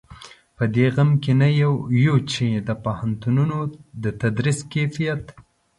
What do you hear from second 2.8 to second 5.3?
پوهنتونونو د تدریس کیفیت.